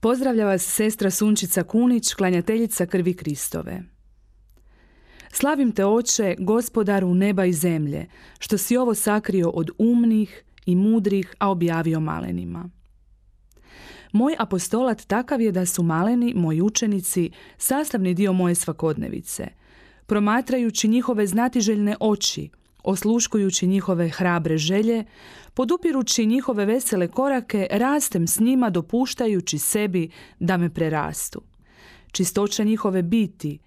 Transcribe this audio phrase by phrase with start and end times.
[0.00, 3.82] Pozdravlja vas sestra Sunčica Kunić, klanjateljica krvi Kristove.
[5.32, 8.06] Slavim te oče, gospodaru neba i zemlje,
[8.38, 12.70] što si ovo sakrio od umnih i mudrih, a objavio malenima.
[14.12, 19.48] Moj apostolat takav je da su maleni, moji učenici, sastavni dio moje svakodnevice.
[20.06, 22.50] Promatrajući njihove znatiželjne oči,
[22.82, 25.04] Osluškujući njihove hrabre želje,
[25.54, 31.42] podupirući njihove vesele korake, rastem s njima dopuštajući sebi da me prerastu.
[32.12, 33.58] Čistoća njihove biti,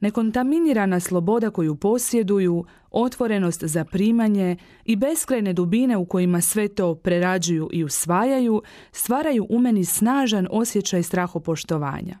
[0.00, 7.68] nekontaminirana sloboda koju posjeduju, otvorenost za primanje i beskrajne dubine u kojima sve to prerađuju
[7.72, 12.18] i usvajaju, stvaraju u meni snažan osjećaj strahopoštovanja.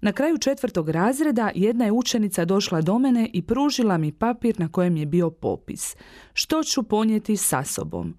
[0.00, 4.68] Na kraju četvrtog razreda jedna je učenica došla do mene i pružila mi papir na
[4.68, 5.96] kojem je bio popis.
[6.32, 8.18] Što ću ponijeti sa sobom?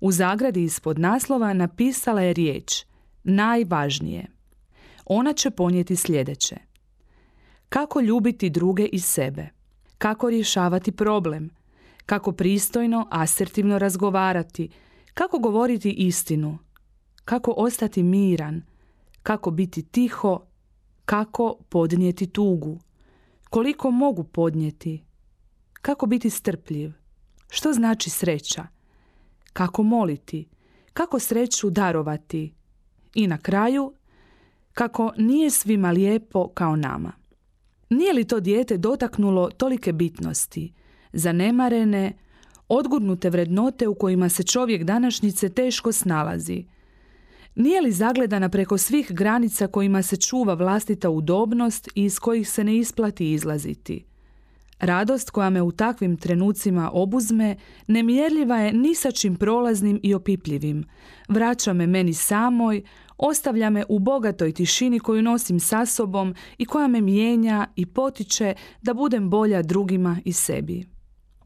[0.00, 2.84] U zagradi ispod naslova napisala je riječ
[3.24, 4.26] najvažnije.
[5.04, 6.56] Ona će ponijeti sljedeće.
[7.68, 9.48] Kako ljubiti druge i sebe?
[9.98, 11.50] Kako rješavati problem?
[12.06, 14.68] Kako pristojno, asertivno razgovarati?
[15.14, 16.58] Kako govoriti istinu?
[17.24, 18.62] Kako ostati miran?
[19.22, 20.40] Kako biti tiho,
[21.10, 22.80] kako podnijeti tugu?
[23.50, 25.04] Koliko mogu podnijeti?
[25.72, 26.92] Kako biti strpljiv?
[27.48, 28.66] Što znači sreća?
[29.52, 30.48] Kako moliti?
[30.92, 32.54] Kako sreću darovati?
[33.14, 33.92] I na kraju,
[34.72, 37.12] kako nije svima lijepo kao nama.
[37.90, 40.72] Nije li to dijete dotaknulo tolike bitnosti,
[41.12, 42.12] zanemarene,
[42.68, 46.64] odgurnute vrednote u kojima se čovjek današnjice teško snalazi–
[47.60, 52.64] nije li zagledana preko svih granica kojima se čuva vlastita udobnost i iz kojih se
[52.64, 54.04] ne isplati izlaziti?
[54.80, 57.56] Radost koja me u takvim trenucima obuzme
[57.86, 60.84] nemjerljiva je ni sa čim prolaznim i opipljivim.
[61.28, 62.82] Vraća me meni samoj,
[63.18, 68.54] ostavlja me u bogatoj tišini koju nosim sa sobom i koja me mijenja i potiče
[68.82, 70.86] da budem bolja drugima i sebi.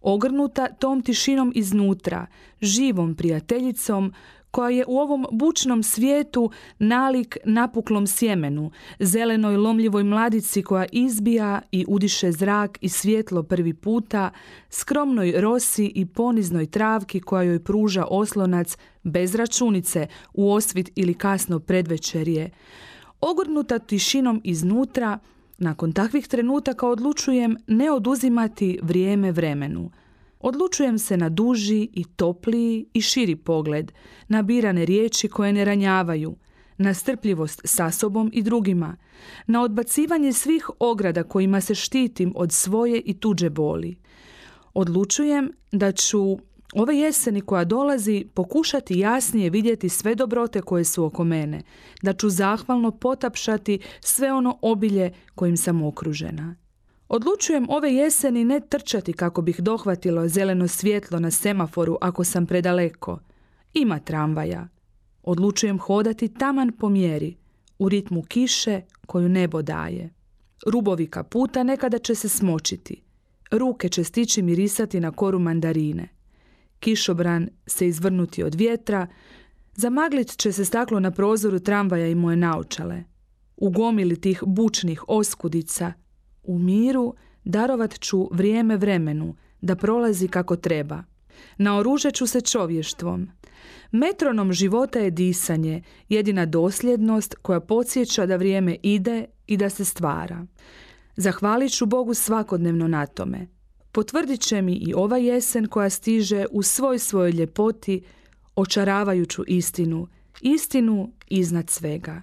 [0.00, 2.26] Ogrnuta tom tišinom iznutra,
[2.60, 4.12] živom prijateljicom
[4.54, 11.84] koja je u ovom bučnom svijetu nalik napuklom sjemenu, zelenoj lomljivoj mladici koja izbija i
[11.88, 14.31] udiše zrak i svjetlo prvi puta,
[14.70, 21.60] skromnoj rosi i poniznoj travki koja joj pruža oslonac bez računice u osvit ili kasno
[21.60, 22.50] predvečerje.
[23.21, 25.19] Ogurnuta tišinom iznutra,
[25.59, 29.91] nakon takvih trenutaka odlučujem ne oduzimati vrijeme vremenu–
[30.47, 33.93] Odlučujem se na duži i topliji i širi pogled,
[34.28, 36.37] na birane riječi koje ne ranjavaju,
[36.78, 38.97] na strpljivost sa sobom i drugima,
[39.47, 43.97] na odbacivanje svih ograda kojima se štitim od svoje i tuđe boli.
[44.75, 46.38] Odlučujem da ću
[46.75, 51.62] ove jeseni koja dolazi pokušati jasnije vidjeti sve dobrote koje su oko mene,
[52.03, 56.63] da ću zahvalno potapšati sve ono obilje kojim sam okružena.
[57.14, 63.20] Odlučujem ove jeseni ne trčati kako bih dohvatilo zeleno svjetlo na semaforu ako sam predaleko.
[63.75, 64.69] Ima tramvaja.
[65.22, 67.36] Odlučujem hodati taman po mjeri,
[67.78, 70.10] u ritmu kiše koju nebo daje.
[70.66, 73.03] Rubovi kaputa nekada će se smočiti.
[73.50, 76.08] Ruke će stići mirisati na koru mandarine.
[76.80, 79.06] Kišobran se izvrnuti od vjetra,
[79.74, 83.04] zamaglit će se staklo na prozoru tramvaja i moje naučale.
[83.56, 85.92] U gomili tih bučnih oskudica
[86.44, 91.05] u miru darovat ću vrijeme vremenu da prolazi kako treba.
[91.59, 93.28] Naoružat ću se čovještvom.
[93.93, 100.47] Metronom života je disanje, jedina dosljednost koja podsjeća da vrijeme ide i da se stvara.
[101.16, 103.47] Zahvalit ću Bogu svakodnevno na tome.
[103.92, 108.03] Potvrdit će mi i ova jesen koja stiže u svoj svojoj ljepoti,
[108.57, 110.09] očaravajuću istinu,
[110.41, 112.22] istinu iznad svega.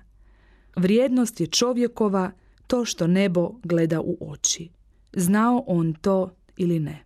[0.76, 2.32] Vrijednost je čovjekova
[2.72, 4.70] to što nebo gleda u oči.
[5.14, 7.04] Znao on to ili ne.